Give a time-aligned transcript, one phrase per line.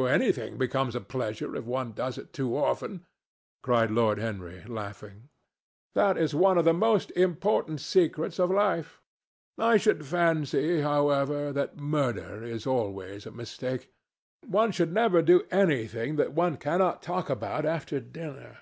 [0.00, 0.04] "Oh!
[0.04, 3.04] anything becomes a pleasure if one does it too often,"
[3.64, 5.28] cried Lord Henry, laughing.
[5.96, 9.02] "That is one of the most important secrets of life.
[9.58, 13.90] I should fancy, however, that murder is always a mistake.
[14.46, 18.58] One should never do anything that one cannot talk about after dinner.